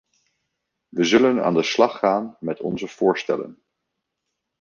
[0.89, 3.63] We zullen aan de slag gaan met onze voorstellen.